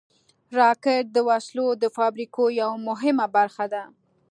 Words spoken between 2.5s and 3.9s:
یوه مهمه برخه ده